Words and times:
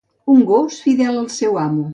Un 0.35 0.39
gos 0.51 0.79
fidel 0.87 1.21
al 1.23 1.31
seu 1.39 1.65
amo. 1.69 1.89